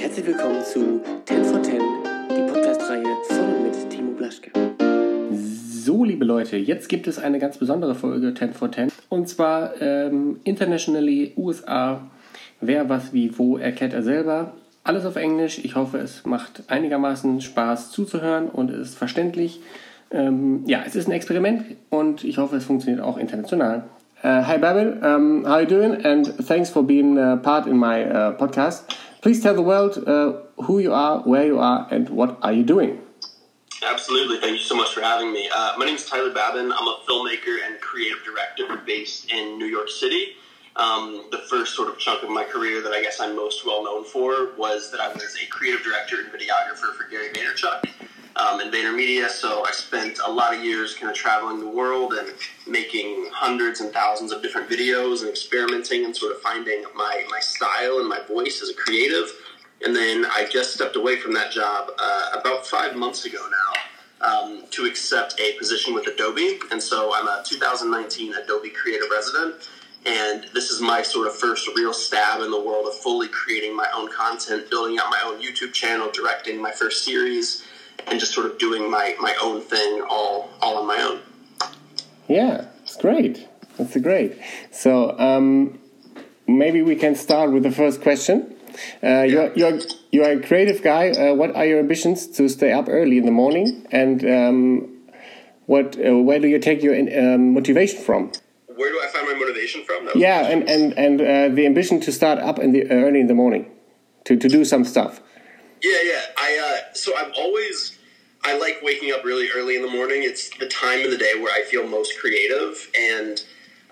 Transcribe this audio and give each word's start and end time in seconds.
Herzlich 0.00 0.28
willkommen 0.28 0.64
zu 0.64 1.02
10 1.26 1.44
for 1.44 1.62
10, 1.62 1.78
die 2.30 2.50
Podcast-Reihe 2.50 3.04
von 3.28 3.62
mit 3.62 3.90
Timo 3.90 4.12
Blaschke. 4.12 4.50
So, 5.30 6.04
liebe 6.04 6.24
Leute, 6.24 6.56
jetzt 6.56 6.88
gibt 6.88 7.06
es 7.06 7.18
eine 7.18 7.38
ganz 7.38 7.58
besondere 7.58 7.94
Folge 7.94 8.32
10 8.32 8.54
for 8.54 8.72
10 8.72 8.90
und 9.10 9.28
zwar 9.28 9.78
ähm, 9.82 10.40
Internationally 10.44 11.34
USA. 11.36 12.00
Wer, 12.62 12.88
was, 12.88 13.12
wie, 13.12 13.36
wo 13.38 13.58
erkennt 13.58 13.92
er 13.92 14.02
selber. 14.02 14.54
Alles 14.84 15.04
auf 15.04 15.16
Englisch. 15.16 15.62
Ich 15.62 15.76
hoffe, 15.76 15.98
es 15.98 16.24
macht 16.24 16.62
einigermaßen 16.68 17.42
Spaß 17.42 17.90
zuzuhören 17.90 18.48
und 18.48 18.70
ist 18.70 18.96
verständlich. 18.96 19.60
Ähm, 20.10 20.62
ja, 20.64 20.80
es 20.86 20.96
ist 20.96 21.08
ein 21.08 21.12
Experiment 21.12 21.76
und 21.90 22.24
ich 22.24 22.38
hoffe, 22.38 22.56
es 22.56 22.64
funktioniert 22.64 23.02
auch 23.02 23.18
international. 23.18 23.84
Uh, 24.24 24.46
hi, 24.46 24.56
Babel. 24.56 24.98
Um, 25.02 25.44
how 25.44 25.52
are 25.52 25.62
you 25.62 25.68
doing? 25.68 26.06
And 26.06 26.26
thanks 26.46 26.70
for 26.70 26.82
being 26.82 27.18
uh, 27.18 27.36
part 27.36 27.66
in 27.66 27.76
my 27.76 28.02
uh, 28.04 28.32
podcast. 28.32 28.84
Please 29.22 29.42
tell 29.42 29.54
the 29.54 29.62
world 29.62 30.02
uh, 30.06 30.32
who 30.64 30.78
you 30.78 30.94
are, 30.94 31.20
where 31.20 31.44
you 31.44 31.58
are, 31.58 31.86
and 31.90 32.08
what 32.08 32.38
are 32.42 32.52
you 32.52 32.64
doing. 32.64 33.02
Absolutely. 33.82 34.40
Thank 34.40 34.52
you 34.52 34.64
so 34.64 34.74
much 34.74 34.94
for 34.94 35.02
having 35.02 35.32
me. 35.32 35.50
Uh, 35.54 35.74
my 35.76 35.84
name 35.84 35.94
is 35.94 36.06
Tyler 36.06 36.32
Babin. 36.32 36.72
I'm 36.72 36.88
a 36.88 37.00
filmmaker 37.08 37.58
and 37.66 37.80
creative 37.80 38.18
director 38.24 38.80
based 38.86 39.30
in 39.30 39.58
New 39.58 39.66
York 39.66 39.88
City. 39.88 40.36
Um, 40.76 41.26
the 41.30 41.38
first 41.50 41.74
sort 41.74 41.88
of 41.88 41.98
chunk 41.98 42.22
of 42.22 42.30
my 42.30 42.44
career 42.44 42.80
that 42.82 42.92
I 42.92 43.02
guess 43.02 43.20
I'm 43.20 43.36
most 43.36 43.66
well 43.66 43.84
known 43.84 44.04
for 44.04 44.52
was 44.56 44.90
that 44.90 45.00
I 45.00 45.12
was 45.12 45.36
a 45.42 45.46
creative 45.46 45.82
director 45.82 46.20
and 46.20 46.28
videographer 46.28 46.94
for 46.96 47.04
Gary 47.10 47.28
Vaynerchuk 47.30 47.90
um, 48.40 48.60
in 48.60 48.70
VaynerMedia. 48.70 49.28
So 49.28 49.64
I 49.64 49.72
spent 49.72 50.18
a 50.24 50.30
lot 50.30 50.54
of 50.54 50.64
years 50.64 50.94
kind 50.94 51.10
of 51.10 51.16
traveling 51.16 51.60
the 51.60 51.68
world 51.68 52.14
and 52.14 52.32
making 52.66 53.28
hundreds 53.32 53.80
and 53.80 53.92
thousands 53.92 54.32
of 54.32 54.42
different 54.42 54.68
videos 54.68 55.20
and 55.20 55.28
experimenting 55.28 56.04
and 56.04 56.16
sort 56.16 56.32
of 56.32 56.40
finding 56.40 56.84
my, 56.94 57.24
my 57.30 57.40
style 57.40 57.98
and 57.98 58.08
my 58.08 58.20
voice 58.26 58.62
as 58.62 58.70
a 58.70 58.74
creative. 58.74 59.30
And 59.84 59.94
then 59.94 60.26
I 60.26 60.46
just 60.50 60.74
stepped 60.74 60.96
away 60.96 61.18
from 61.18 61.32
that 61.34 61.52
job 61.52 61.90
uh, 61.98 62.30
about 62.38 62.66
five 62.66 62.96
months 62.96 63.24
ago 63.24 63.46
now 63.50 64.26
um, 64.26 64.64
to 64.70 64.84
accept 64.84 65.40
a 65.40 65.52
position 65.58 65.94
with 65.94 66.06
Adobe. 66.06 66.60
And 66.70 66.82
so 66.82 67.12
I'm 67.14 67.26
a 67.26 67.42
2019 67.44 68.34
Adobe 68.34 68.70
Creative 68.70 69.08
Resident. 69.10 69.68
And 70.06 70.46
this 70.54 70.70
is 70.70 70.80
my 70.80 71.02
sort 71.02 71.26
of 71.26 71.36
first 71.36 71.68
real 71.76 71.92
stab 71.92 72.40
in 72.40 72.50
the 72.50 72.60
world 72.60 72.86
of 72.86 72.94
fully 72.94 73.28
creating 73.28 73.76
my 73.76 73.86
own 73.94 74.10
content, 74.10 74.70
building 74.70 74.98
out 74.98 75.10
my 75.10 75.20
own 75.24 75.42
YouTube 75.42 75.74
channel, 75.74 76.10
directing 76.10 76.60
my 76.60 76.70
first 76.70 77.04
series, 77.04 77.64
and 78.08 78.20
just 78.20 78.32
sort 78.32 78.46
of 78.46 78.58
doing 78.58 78.90
my, 78.90 79.14
my 79.20 79.34
own 79.42 79.60
thing 79.60 80.02
all 80.08 80.50
all 80.60 80.78
on 80.78 80.86
my 80.86 81.00
own. 81.00 81.20
Yeah, 82.28 82.66
it's 82.82 82.96
great. 82.96 83.48
That's 83.76 83.96
great. 83.96 84.38
So 84.70 85.18
um, 85.18 85.78
maybe 86.46 86.82
we 86.82 86.96
can 86.96 87.14
start 87.14 87.50
with 87.50 87.62
the 87.62 87.70
first 87.70 88.02
question. 88.02 88.54
Uh, 89.02 89.22
you're, 89.22 89.52
you're, 89.54 89.80
you're 90.12 90.30
a 90.30 90.40
creative 90.40 90.82
guy. 90.82 91.10
Uh, 91.10 91.34
what 91.34 91.54
are 91.56 91.66
your 91.66 91.78
ambitions 91.78 92.26
to 92.26 92.48
stay 92.48 92.72
up 92.72 92.88
early 92.88 93.18
in 93.18 93.24
the 93.24 93.32
morning? 93.32 93.86
And 93.90 94.24
um, 94.24 94.98
what, 95.66 95.96
uh, 95.98 96.16
where 96.18 96.38
do 96.38 96.48
you 96.48 96.58
take 96.58 96.82
your 96.82 96.94
um, 96.94 97.54
motivation 97.54 98.00
from? 98.00 98.32
Where 98.66 98.90
do 98.90 99.00
I 99.02 99.08
find 99.08 99.26
my 99.26 99.34
motivation 99.34 99.84
from? 99.84 100.08
Yeah, 100.14 100.46
and, 100.46 100.68
and, 100.68 100.98
and 100.98 101.20
uh, 101.20 101.54
the 101.54 101.66
ambition 101.66 102.00
to 102.00 102.12
start 102.12 102.38
up 102.38 102.58
in 102.58 102.72
the, 102.72 102.88
early 102.90 103.20
in 103.20 103.26
the 103.26 103.34
morning 103.34 103.70
to, 104.24 104.36
to 104.36 104.48
do 104.48 104.64
some 104.64 104.84
stuff. 104.84 105.20
Yeah, 105.82 105.98
yeah. 106.02 106.22
I 106.36 106.82
uh, 106.90 106.94
so 106.94 107.16
I've 107.16 107.32
always 107.36 107.98
I 108.44 108.58
like 108.58 108.80
waking 108.82 109.12
up 109.12 109.24
really 109.24 109.48
early 109.54 109.76
in 109.76 109.82
the 109.82 109.90
morning. 109.90 110.22
It's 110.22 110.50
the 110.58 110.68
time 110.68 111.04
of 111.04 111.10
the 111.10 111.18
day 111.18 111.34
where 111.38 111.52
I 111.52 111.64
feel 111.64 111.86
most 111.86 112.18
creative 112.18 112.90
and 112.98 113.42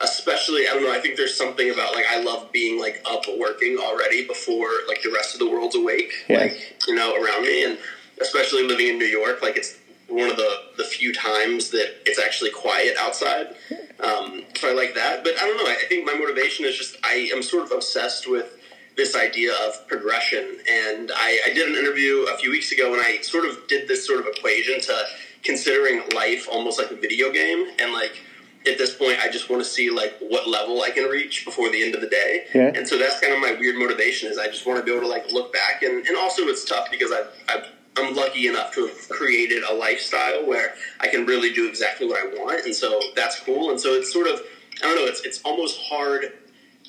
especially 0.00 0.68
I 0.68 0.74
don't 0.74 0.84
know, 0.84 0.92
I 0.92 1.00
think 1.00 1.16
there's 1.16 1.36
something 1.36 1.70
about 1.70 1.94
like 1.94 2.06
I 2.08 2.22
love 2.22 2.50
being 2.52 2.80
like 2.80 3.02
up 3.04 3.24
working 3.38 3.78
already 3.78 4.26
before 4.26 4.68
like 4.86 5.02
the 5.02 5.10
rest 5.12 5.34
of 5.34 5.40
the 5.40 5.50
world's 5.50 5.74
awake. 5.74 6.12
Yeah. 6.28 6.38
Like, 6.38 6.76
you 6.86 6.94
know, 6.94 7.14
around 7.14 7.42
me 7.42 7.64
and 7.64 7.78
especially 8.20 8.66
living 8.66 8.88
in 8.88 8.98
New 8.98 9.06
York, 9.06 9.42
like 9.42 9.56
it's 9.56 9.76
one 10.08 10.30
of 10.30 10.36
the, 10.36 10.62
the 10.78 10.84
few 10.84 11.12
times 11.12 11.70
that 11.70 11.96
it's 12.06 12.18
actually 12.18 12.50
quiet 12.50 12.96
outside. 12.98 13.54
Um, 14.00 14.44
so 14.56 14.70
I 14.70 14.72
like 14.72 14.94
that. 14.94 15.22
But 15.22 15.34
I 15.36 15.40
don't 15.40 15.56
know, 15.58 15.70
I 15.70 15.84
think 15.88 16.06
my 16.06 16.14
motivation 16.14 16.64
is 16.64 16.76
just 16.76 16.96
I 17.04 17.30
am 17.34 17.42
sort 17.42 17.64
of 17.64 17.72
obsessed 17.72 18.28
with 18.28 18.57
this 18.98 19.14
idea 19.14 19.52
of 19.64 19.86
progression. 19.86 20.58
And 20.68 21.12
I, 21.14 21.40
I, 21.46 21.54
did 21.54 21.68
an 21.68 21.76
interview 21.76 22.26
a 22.34 22.36
few 22.36 22.50
weeks 22.50 22.72
ago 22.72 22.92
and 22.92 23.00
I 23.00 23.20
sort 23.20 23.44
of 23.44 23.66
did 23.68 23.86
this 23.86 24.04
sort 24.04 24.18
of 24.18 24.26
equation 24.26 24.80
to 24.80 25.04
considering 25.44 26.02
life 26.14 26.48
almost 26.50 26.80
like 26.80 26.90
a 26.90 26.96
video 26.96 27.32
game. 27.32 27.68
And 27.78 27.92
like 27.92 28.20
at 28.66 28.76
this 28.76 28.92
point, 28.92 29.20
I 29.20 29.30
just 29.30 29.48
want 29.48 29.62
to 29.62 29.68
see 29.68 29.88
like 29.88 30.18
what 30.18 30.48
level 30.48 30.82
I 30.82 30.90
can 30.90 31.08
reach 31.08 31.44
before 31.44 31.70
the 31.70 31.80
end 31.80 31.94
of 31.94 32.00
the 32.00 32.08
day. 32.08 32.46
Yeah. 32.52 32.72
And 32.74 32.88
so 32.88 32.98
that's 32.98 33.20
kind 33.20 33.32
of 33.32 33.38
my 33.38 33.52
weird 33.52 33.76
motivation 33.76 34.30
is 34.30 34.36
I 34.36 34.48
just 34.48 34.66
want 34.66 34.80
to 34.80 34.84
be 34.84 34.90
able 34.90 35.02
to 35.02 35.08
like 35.08 35.30
look 35.30 35.52
back. 35.52 35.84
And, 35.84 36.04
and 36.04 36.16
also 36.16 36.42
it's 36.42 36.64
tough 36.64 36.90
because 36.90 37.12
I've, 37.12 37.28
I've 37.48 37.66
I'm 37.96 38.14
lucky 38.14 38.46
enough 38.46 38.72
to 38.74 38.86
have 38.86 39.08
created 39.08 39.62
a 39.64 39.74
lifestyle 39.74 40.46
where 40.46 40.74
I 41.00 41.08
can 41.08 41.26
really 41.26 41.52
do 41.52 41.68
exactly 41.68 42.06
what 42.06 42.20
I 42.20 42.26
want, 42.26 42.64
and 42.64 42.72
so 42.72 43.00
that's 43.16 43.40
cool. 43.40 43.70
And 43.70 43.80
so 43.80 43.94
it's 43.94 44.12
sort 44.12 44.28
of 44.28 44.40
I 44.80 44.86
don't 44.86 44.96
know. 44.96 45.06
It's 45.06 45.22
it's 45.22 45.42
almost 45.42 45.80
hard 45.80 46.32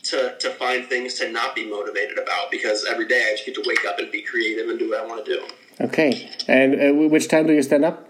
to, 0.03 0.35
to 0.39 0.49
find 0.51 0.85
things 0.85 1.15
to 1.15 1.31
not 1.31 1.55
be 1.55 1.69
motivated 1.69 2.17
about 2.17 2.51
because 2.51 2.85
every 2.85 3.07
day 3.07 3.27
I 3.27 3.31
just 3.33 3.45
get 3.45 3.55
to 3.55 3.63
wake 3.65 3.85
up 3.85 3.99
and 3.99 4.11
be 4.11 4.21
creative 4.21 4.69
and 4.69 4.79
do 4.79 4.89
what 4.89 4.99
I 4.99 5.05
want 5.05 5.25
to 5.25 5.33
do. 5.33 5.47
Okay. 5.81 6.29
And 6.47 6.75
uh, 6.75 7.09
which 7.09 7.27
time 7.27 7.47
do 7.47 7.53
you 7.53 7.63
stand 7.63 7.85
up? 7.85 8.07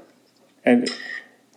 And 0.65 0.89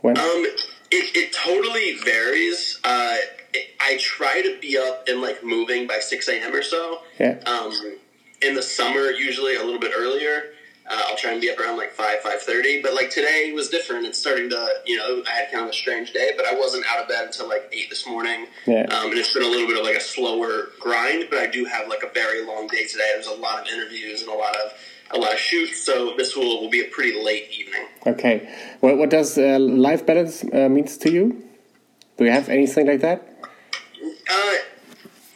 when? 0.01 0.19
Um, 0.19 0.47
it, 0.91 1.17
it 1.17 1.33
totally 1.33 1.97
varies. 2.05 2.81
Uh, 2.85 3.17
it, 3.55 3.75
I 3.81 3.97
try 3.99 4.43
to 4.43 4.59
be 4.61 4.79
up 4.79 5.09
and 5.09 5.21
like 5.21 5.43
moving 5.43 5.87
by 5.87 5.99
6 6.01 6.29
a.m. 6.29 6.55
or 6.55 6.63
so. 6.63 7.01
Yeah. 7.19 7.39
Um, 7.47 7.73
in 8.43 8.55
the 8.55 8.63
summer, 8.63 9.11
usually 9.11 9.57
a 9.57 9.63
little 9.63 9.81
bit 9.81 9.93
earlier. 9.97 10.53
Uh, 10.89 11.01
I'll 11.07 11.17
try 11.17 11.31
and 11.31 11.41
be 11.41 11.51
up 11.51 11.59
around 11.59 11.77
like 11.77 11.93
five, 11.93 12.21
five 12.21 12.43
thirty. 12.43 12.83
But 12.83 12.95
like 12.95 13.11
today 13.11 13.53
was 13.55 13.69
different. 13.69 14.07
It's 14.07 14.19
starting 14.19 14.51
to, 14.51 14.69
you 14.85 14.97
know, 14.97 15.23
I 15.29 15.31
had 15.31 15.51
kind 15.53 15.65
of 15.65 15.71
a 15.71 15.73
strange 15.73 16.13
day, 16.13 16.33
but 16.37 16.45
I 16.45 16.55
wasn't 16.55 16.85
out 16.91 17.01
of 17.01 17.09
bed 17.09 17.27
until 17.27 17.49
like 17.49 17.69
eight 17.73 17.89
this 17.89 18.07
morning. 18.07 18.47
Yeah. 18.67 18.83
Um, 18.91 19.11
and 19.11 19.19
it's 19.19 19.33
been 19.33 19.45
a 19.45 19.49
little 19.49 19.67
bit 19.67 19.79
of 19.79 19.85
like 19.85 19.97
a 19.97 20.01
slower 20.01 20.71
grind, 20.81 21.29
but 21.31 21.39
I 21.39 21.47
do 21.47 21.65
have 21.65 21.89
like 21.89 22.03
a 22.03 22.13
very 22.13 22.45
long 22.45 22.67
day 22.67 22.87
today. 22.87 23.11
There's 23.15 23.29
a 23.29 23.35
lot 23.35 23.63
of 23.63 23.73
interviews 23.73 24.23
and 24.23 24.31
a 24.31 24.35
lot 24.35 24.57
of 24.57 24.73
a 25.15 25.19
lot 25.19 25.33
of 25.33 25.39
shoots, 25.39 25.85
so 25.85 26.15
this 26.17 26.35
will, 26.35 26.61
will 26.61 26.71
be 26.71 26.81
a 26.81 26.89
pretty 26.89 27.23
late 27.23 27.51
evening. 27.57 27.87
Okay. 28.07 28.49
Well, 28.81 28.97
what 28.97 29.11
does 29.11 29.37
uh, 29.39 29.59
life 29.59 30.07
balance 30.07 30.43
uh, 30.45 30.69
means 30.69 30.97
to 30.99 31.11
you? 31.11 31.45
Do 32.17 32.25
you 32.25 32.31
have 32.31 32.49
anything 32.49 32.87
like 32.87 33.01
that? 33.01 33.29
Uh, 34.31 34.55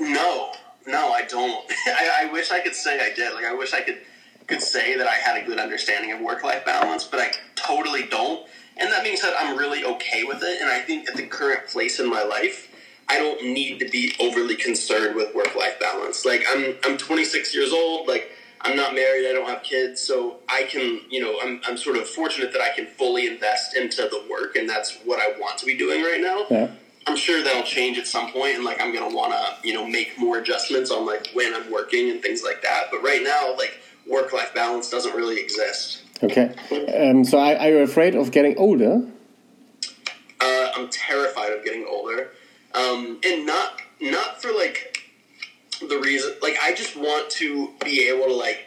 no, 0.01 0.53
no, 0.87 1.13
I 1.13 1.23
don't. 1.29 1.65
I, 1.87 2.23
I 2.23 2.33
wish 2.33 2.51
I 2.51 2.61
could 2.61 2.75
say 2.75 2.99
I 3.01 3.15
did. 3.15 3.35
Like, 3.35 3.45
I 3.45 3.55
wish 3.55 3.75
I 3.75 3.83
could 3.83 4.01
could 4.47 4.63
say 4.63 4.97
that 4.97 5.07
I 5.07 5.15
had 5.15 5.43
a 5.43 5.47
good 5.47 5.59
understanding 5.59 6.13
of 6.13 6.21
work 6.21 6.45
life 6.45 6.65
balance, 6.65 7.05
but 7.05 7.21
I 7.21 7.33
totally 7.57 8.05
don't. 8.07 8.47
And 8.77 8.93
that 8.93 9.03
being 9.03 9.17
said, 9.17 9.35
I'm 9.39 9.57
really 9.57 9.85
okay 9.85 10.25
with 10.25 10.43
it. 10.43 10.61
And 10.61 10.71
I 10.71 10.81
think 10.81 11.09
at 11.09 11.17
the 11.17 11.27
current 11.27 11.67
place 11.67 11.99
in 11.99 12.09
my 12.09 12.23
life, 12.23 12.71
I 13.09 13.19
don't 13.19 13.43
need 13.45 13.79
to 13.81 13.89
be 13.89 14.15
overly 14.21 14.57
concerned 14.57 15.17
with 15.17 15.35
work 15.35 15.55
life 15.55 15.79
balance. 15.79 16.25
Like 16.25 16.45
I'm 16.49 16.75
I'm 16.85 16.99
26 16.99 17.55
years 17.55 17.73
old. 17.73 18.09
Like 18.09 18.33
I'm 18.61 18.77
not 18.77 18.95
married. 18.95 19.29
I 19.29 19.33
don't 19.33 19.49
have 19.49 19.63
kids, 19.63 20.01
so 20.01 20.39
I 20.49 20.65
can 20.65 21.01
you 21.09 21.21
know 21.21 21.39
I'm 21.41 21.61
I'm 21.67 21.77
sort 21.77 21.97
of 21.97 22.09
fortunate 22.09 22.53
that 22.53 22.61
I 22.61 22.75
can 22.75 22.87
fully 22.87 23.27
invest 23.29 23.77
into 23.77 24.03
the 24.03 24.25
work, 24.29 24.57
and 24.57 24.69
that's 24.69 24.97
what 25.05 25.21
I 25.21 25.39
want 25.39 25.59
to 25.59 25.67
be 25.67 25.77
doing 25.77 26.03
right 26.03 26.21
now. 26.21 26.47
Yeah. 26.51 26.71
I'm 27.07 27.17
sure 27.17 27.45
that'll 27.45 27.63
change 27.63 27.99
at 27.99 28.09
some 28.09 28.33
point, 28.33 28.57
and 28.57 28.65
like 28.65 28.81
I'm 28.81 28.93
gonna 28.93 29.15
want 29.15 29.33
to 29.33 29.69
you 29.69 29.75
know 29.75 29.87
make 29.87 30.19
more 30.19 30.39
adjustments 30.39 30.91
on 30.91 31.07
like 31.07 31.29
when 31.33 31.55
I'm 31.55 31.71
working 31.71 32.11
and 32.11 32.21
things 32.21 32.43
like 32.43 32.63
that. 32.63 32.87
But 32.91 33.03
right 33.03 33.23
now, 33.23 33.55
like 33.57 33.79
work 34.09 34.33
life 34.33 34.55
balance 34.55 34.91
doesn't 34.91 35.15
really 35.15 35.41
exist. 35.41 36.03
Okay. 36.23 36.55
Um, 36.99 37.25
so 37.25 37.39
are, 37.39 37.57
are, 37.57 37.69
you 37.69 37.79
afraid 37.79 38.15
of 38.15 38.31
getting 38.31 38.57
older? 38.57 39.03
Uh, 40.41 40.71
I'm 40.75 40.89
terrified 40.89 41.53
of 41.53 41.65
getting 41.65 41.87
older. 41.89 42.31
Um, 42.75 43.19
and 43.25 43.47
not 43.47 43.81
not 44.01 44.43
for 44.43 44.53
like 44.53 45.03
the 45.81 45.99
reason 45.99 46.35
like 46.43 46.57
I 46.63 46.75
just 46.75 46.97
want 46.97 47.31
to 47.31 47.73
be 47.85 48.09
able 48.09 48.27
to 48.27 48.35
like 48.35 48.67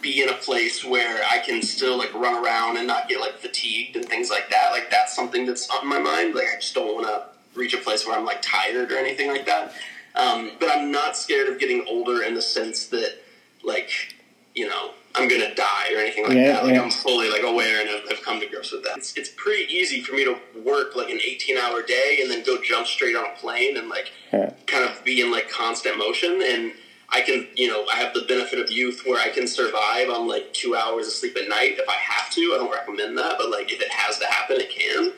be 0.00 0.22
in 0.22 0.28
a 0.28 0.34
place 0.34 0.84
where 0.84 1.22
I 1.30 1.38
can 1.38 1.62
still 1.62 1.96
like 1.96 2.12
run 2.12 2.44
around 2.44 2.76
and 2.76 2.86
not 2.86 3.08
get 3.08 3.20
like 3.20 3.38
fatigued 3.38 3.96
and 3.96 4.04
things 4.04 4.30
like 4.30 4.50
that. 4.50 4.70
Like 4.72 4.90
that's 4.90 5.14
something 5.14 5.46
that's 5.46 5.70
on 5.70 5.86
my 5.86 5.98
mind. 5.98 6.34
Like 6.34 6.48
I 6.52 6.56
just 6.56 6.74
don't 6.74 6.94
want 6.94 7.06
to 7.06 7.58
reach 7.58 7.74
a 7.74 7.78
place 7.78 8.06
where 8.06 8.16
I'm 8.16 8.24
like 8.24 8.42
tired 8.42 8.90
or 8.90 8.98
anything 8.98 9.28
like 9.28 9.46
that. 9.46 9.72
Um, 10.14 10.52
but 10.60 10.68
I'm 10.70 10.90
not 10.90 11.16
scared 11.16 11.48
of 11.48 11.58
getting 11.58 11.86
older 11.88 12.22
in 12.22 12.34
the 12.34 12.42
sense 12.42 12.86
that 12.86 13.22
like 13.62 14.16
you 14.54 14.68
know, 14.68 14.92
I'm 15.14 15.28
gonna 15.28 15.54
die 15.54 15.92
or 15.94 15.98
anything 15.98 16.24
like 16.24 16.34
yeah, 16.34 16.52
that. 16.52 16.64
Like 16.64 16.74
yeah. 16.74 16.82
I'm 16.82 16.90
fully 16.90 17.30
like 17.30 17.42
aware 17.42 17.80
and 17.80 17.88
have, 17.88 18.08
have, 18.08 18.22
come 18.22 18.40
to 18.40 18.46
grips 18.46 18.72
with 18.72 18.82
that. 18.84 18.98
It's, 18.98 19.16
it's 19.16 19.30
pretty 19.36 19.72
easy 19.72 20.02
for 20.02 20.14
me 20.14 20.24
to 20.24 20.36
work 20.64 20.96
like 20.96 21.10
an 21.10 21.20
18 21.22 21.58
hour 21.58 21.82
day 21.82 22.20
and 22.22 22.30
then 22.30 22.44
go 22.44 22.60
jump 22.62 22.86
straight 22.86 23.14
on 23.14 23.24
a 23.26 23.34
plane 23.36 23.76
and 23.76 23.88
like 23.88 24.10
yeah. 24.32 24.52
kind 24.66 24.84
of 24.84 25.04
be 25.04 25.20
in 25.20 25.30
like 25.30 25.50
constant 25.50 25.98
motion 25.98 26.40
and 26.42 26.72
I 27.14 27.20
can, 27.20 27.46
you 27.56 27.68
know, 27.68 27.84
I 27.92 27.96
have 27.96 28.14
the 28.14 28.22
benefit 28.22 28.58
of 28.58 28.70
youth 28.70 29.02
where 29.04 29.20
I 29.20 29.28
can 29.28 29.46
survive 29.46 30.08
on 30.08 30.26
like 30.26 30.52
two 30.54 30.74
hours 30.74 31.06
of 31.06 31.12
sleep 31.12 31.36
at 31.36 31.46
night 31.46 31.76
if 31.78 31.86
I 31.86 31.92
have 31.92 32.30
to. 32.30 32.40
I 32.54 32.58
don't 32.58 32.72
recommend 32.72 33.18
that, 33.18 33.34
but 33.36 33.50
like 33.50 33.70
if 33.70 33.82
it 33.82 33.90
has 33.90 34.18
to 34.20 34.26
happen, 34.26 34.56
it 34.58 34.70
can. 34.70 35.12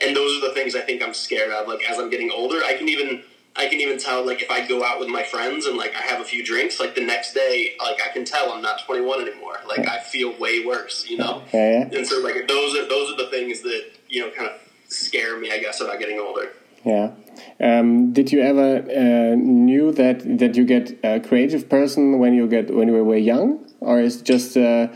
And 0.00 0.14
those 0.14 0.36
are 0.36 0.48
the 0.48 0.54
things 0.54 0.76
I 0.76 0.80
think 0.80 1.02
I'm 1.02 1.12
scared 1.12 1.50
of. 1.50 1.66
Like 1.66 1.82
as 1.90 1.98
I'm 1.98 2.08
getting 2.08 2.30
older, 2.30 2.62
I 2.64 2.74
can 2.74 2.88
even 2.88 3.24
I 3.56 3.68
can 3.68 3.80
even 3.80 3.98
tell 3.98 4.24
like 4.24 4.42
if 4.42 4.50
I 4.50 4.66
go 4.66 4.84
out 4.84 5.00
with 5.00 5.08
my 5.08 5.22
friends 5.22 5.66
and 5.66 5.76
like 5.76 5.94
I 5.94 6.02
have 6.02 6.20
a 6.20 6.24
few 6.24 6.44
drinks, 6.44 6.78
like 6.78 6.94
the 6.94 7.04
next 7.04 7.34
day, 7.34 7.74
like 7.80 8.00
I 8.02 8.12
can 8.12 8.24
tell 8.24 8.52
I'm 8.52 8.62
not 8.62 8.84
21 8.84 9.22
anymore. 9.22 9.58
Like 9.68 9.88
I 9.88 10.00
feel 10.00 10.38
way 10.38 10.64
worse, 10.64 11.08
you 11.08 11.18
know. 11.18 11.42
Yeah, 11.52 11.88
yeah. 11.90 11.98
And 11.98 12.06
so 12.06 12.20
like 12.20 12.46
those 12.46 12.76
are 12.76 12.88
those 12.88 13.12
are 13.12 13.16
the 13.16 13.28
things 13.30 13.62
that 13.62 13.90
you 14.08 14.20
know 14.20 14.30
kind 14.30 14.48
of 14.48 14.60
scare 14.88 15.38
me, 15.38 15.50
I 15.50 15.58
guess, 15.58 15.80
about 15.80 15.98
getting 15.98 16.18
older. 16.18 16.52
Yeah. 16.84 17.12
Um, 17.60 18.12
did 18.12 18.32
you 18.32 18.40
ever 18.40 18.78
uh, 18.78 19.34
knew 19.36 19.92
that 19.92 20.38
that 20.38 20.56
you 20.56 20.64
get 20.64 20.98
a 21.04 21.20
creative 21.20 21.68
person 21.68 22.18
when 22.18 22.34
you 22.34 22.46
get 22.46 22.74
when 22.74 22.88
you 22.88 23.04
were 23.04 23.16
young, 23.16 23.66
or 23.80 24.00
is 24.00 24.20
it 24.20 24.24
just 24.24 24.56
uh, 24.56 24.88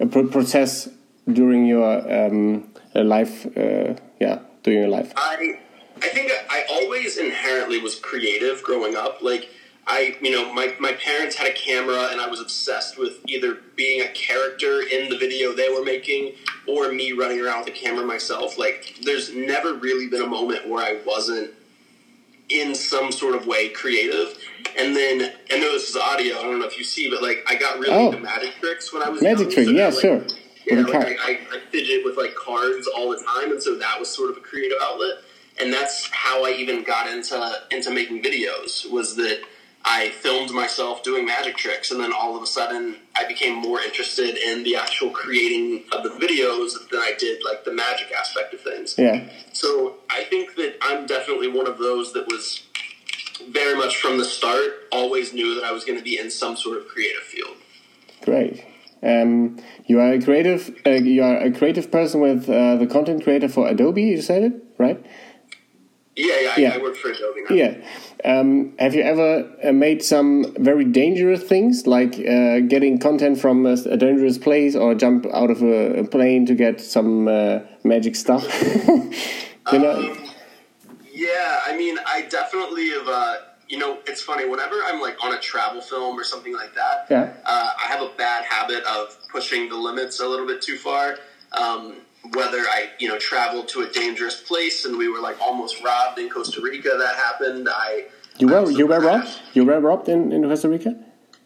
a 0.00 0.06
pro 0.06 0.26
process 0.26 0.88
during 1.30 1.66
your 1.66 1.92
um, 2.12 2.72
life? 2.94 3.46
Uh, 3.56 3.94
yeah, 4.18 4.40
during 4.62 4.80
your 4.80 4.88
life. 4.88 5.12
I 5.16 5.60
I 6.02 6.08
think 6.08 6.32
I 6.50 6.64
always 6.70 7.18
inherently 7.18 7.80
was 7.80 7.96
creative 7.98 8.62
growing 8.62 8.96
up. 8.96 9.22
Like 9.22 9.48
I, 9.86 10.16
you 10.20 10.30
know, 10.30 10.52
my, 10.52 10.74
my 10.78 10.92
parents 10.92 11.34
had 11.36 11.46
a 11.48 11.52
camera 11.54 12.08
and 12.10 12.20
I 12.20 12.28
was 12.28 12.40
obsessed 12.40 12.98
with 12.98 13.20
either 13.26 13.58
being 13.74 14.02
a 14.02 14.08
character 14.08 14.82
in 14.82 15.08
the 15.08 15.16
video 15.16 15.54
they 15.54 15.70
were 15.70 15.84
making 15.84 16.34
or 16.66 16.92
me 16.92 17.12
running 17.12 17.40
around 17.40 17.60
with 17.64 17.68
a 17.68 17.78
camera 17.78 18.04
myself. 18.04 18.58
Like 18.58 18.96
there's 19.02 19.34
never 19.34 19.74
really 19.74 20.06
been 20.08 20.22
a 20.22 20.26
moment 20.26 20.68
where 20.68 20.84
I 20.84 21.00
wasn't 21.06 21.52
in 22.50 22.74
some 22.74 23.12
sort 23.12 23.34
of 23.34 23.46
way 23.46 23.68
creative. 23.70 24.36
And 24.78 24.94
then 24.94 25.32
I 25.50 25.58
know 25.58 25.72
this 25.72 25.90
is 25.90 25.96
audio, 25.96 26.38
I 26.38 26.42
don't 26.42 26.58
know 26.60 26.66
if 26.66 26.78
you 26.78 26.84
see, 26.84 27.08
but 27.10 27.22
like 27.22 27.44
I 27.48 27.56
got 27.56 27.78
really 27.78 27.92
Oh. 27.94 28.06
into 28.08 28.20
magic 28.20 28.54
tricks 28.60 28.92
when 28.92 29.02
I 29.02 29.08
was 29.08 29.22
Magic 29.22 29.46
young. 29.46 29.50
trick, 29.52 29.66
So 29.66 29.72
yeah, 29.72 29.86
like, 29.88 30.00
sure. 30.00 30.24
yeah, 30.66 30.80
like. 30.82 30.94
I, 30.94 31.30
I, 31.32 31.38
I 31.52 31.58
fidget 31.70 32.04
with 32.04 32.16
like 32.16 32.34
cards 32.34 32.86
all 32.86 33.10
the 33.10 33.22
time, 33.22 33.52
and 33.52 33.62
so 33.62 33.74
that 33.76 33.98
was 33.98 34.08
sort 34.08 34.30
of 34.30 34.36
a 34.36 34.40
creative 34.40 34.78
outlet. 34.82 35.16
And 35.60 35.72
that's 35.72 36.08
how 36.12 36.44
I 36.44 36.50
even 36.52 36.84
got 36.84 37.08
into 37.08 37.52
into 37.70 37.90
making 37.90 38.22
videos. 38.22 38.90
Was 38.90 39.16
that 39.16 39.40
I 39.84 40.10
filmed 40.10 40.50
myself 40.50 41.02
doing 41.02 41.24
magic 41.24 41.56
tricks, 41.56 41.90
and 41.90 42.00
then 42.00 42.12
all 42.12 42.36
of 42.36 42.42
a 42.42 42.46
sudden 42.46 42.96
I 43.16 43.26
became 43.26 43.54
more 43.54 43.80
interested 43.80 44.36
in 44.36 44.62
the 44.62 44.76
actual 44.76 45.10
creating 45.10 45.84
of 45.92 46.02
the 46.02 46.10
videos 46.10 46.72
than 46.90 47.00
I 47.00 47.14
did 47.18 47.42
like 47.44 47.64
the 47.64 47.72
magic 47.72 48.12
aspect 48.12 48.54
of 48.54 48.60
things. 48.60 48.96
Yeah. 48.98 49.28
So 49.52 49.94
I 50.10 50.24
think 50.24 50.56
that 50.56 50.76
I'm 50.82 51.06
definitely 51.06 51.48
one 51.48 51.66
of 51.66 51.78
those 51.78 52.12
that 52.12 52.26
was 52.26 52.62
very 53.50 53.76
much 53.76 53.96
from 53.96 54.18
the 54.18 54.24
start 54.24 54.72
always 54.92 55.32
knew 55.32 55.54
that 55.54 55.64
I 55.64 55.72
was 55.72 55.84
going 55.84 55.98
to 55.98 56.04
be 56.04 56.18
in 56.18 56.30
some 56.30 56.56
sort 56.56 56.76
of 56.76 56.88
creative 56.88 57.22
field. 57.22 57.56
Great. 58.24 58.64
Um, 59.00 59.58
you 59.86 60.00
are 60.00 60.12
a 60.12 60.20
creative. 60.20 60.74
Uh, 60.84 60.90
you 60.90 61.22
are 61.22 61.38
a 61.38 61.52
creative 61.52 61.90
person 61.90 62.20
with 62.20 62.50
uh, 62.50 62.76
the 62.76 62.86
content 62.86 63.22
creator 63.22 63.48
for 63.48 63.68
Adobe. 63.68 64.02
You 64.02 64.20
said 64.20 64.42
it 64.42 64.64
right? 64.78 65.04
Yeah, 66.18 66.40
yeah, 66.40 66.54
Yeah. 66.58 66.70
I, 66.72 66.74
I 66.74 66.78
work 66.82 66.96
for 66.96 67.10
Adobe 67.10 67.42
now. 67.48 67.54
Yeah. 67.54 67.74
Um, 68.24 68.72
have 68.80 68.94
you 68.96 69.02
ever 69.02 69.48
uh, 69.62 69.72
made 69.72 70.02
some 70.02 70.52
very 70.58 70.84
dangerous 70.84 71.42
things, 71.44 71.86
like 71.86 72.14
uh, 72.18 72.58
getting 72.60 72.98
content 72.98 73.38
from 73.40 73.64
a, 73.66 73.74
a 73.74 73.96
dangerous 73.96 74.36
place, 74.36 74.74
or 74.74 74.94
jump 74.96 75.26
out 75.32 75.50
of 75.50 75.62
a, 75.62 76.00
a 76.00 76.04
plane 76.04 76.44
to 76.46 76.54
get 76.56 76.80
some 76.80 77.28
uh, 77.28 77.60
magic 77.84 78.16
stuff? 78.16 78.44
you 79.72 79.78
know. 79.78 80.10
Um, 80.10 80.24
yeah, 81.12 81.60
I 81.66 81.76
mean, 81.76 81.96
I 82.06 82.22
definitely 82.22 82.90
have. 82.90 83.08
Uh, 83.08 83.36
you 83.68 83.78
know, 83.78 83.98
it's 84.06 84.22
funny. 84.22 84.48
Whenever 84.48 84.76
I'm 84.86 85.00
like 85.00 85.22
on 85.22 85.34
a 85.34 85.38
travel 85.38 85.80
film 85.82 86.18
or 86.18 86.24
something 86.24 86.54
like 86.54 86.74
that, 86.74 87.06
Yeah. 87.10 87.34
uh, 87.44 87.70
I 87.78 87.86
have 87.86 88.02
a 88.02 88.10
bad 88.16 88.44
habit 88.44 88.82
of 88.84 89.16
pushing 89.30 89.68
the 89.68 89.76
limits 89.76 90.20
a 90.20 90.26
little 90.26 90.46
bit 90.46 90.62
too 90.62 90.78
far. 90.78 91.18
Um, 91.52 91.96
whether 92.34 92.58
I, 92.58 92.90
you 92.98 93.08
know, 93.08 93.18
traveled 93.18 93.68
to 93.68 93.82
a 93.82 93.88
dangerous 93.90 94.40
place 94.40 94.84
and 94.84 94.96
we 94.98 95.08
were 95.08 95.20
like 95.20 95.40
almost 95.40 95.82
robbed 95.82 96.18
in 96.18 96.28
Costa 96.28 96.60
Rica, 96.60 96.90
that 96.98 97.16
happened. 97.16 97.68
I 97.70 98.06
you 98.38 98.48
were 98.48 98.70
you 98.70 98.86
were 98.86 99.00
robbed. 99.00 99.28
You 99.54 99.64
were 99.64 99.80
robbed 99.80 100.08
in, 100.08 100.32
in 100.32 100.42
Costa 100.42 100.68
Rica. 100.68 100.96